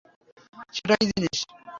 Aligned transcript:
সেটা 0.75 0.95
কী 0.99 1.05
জিনিস? 1.11 1.39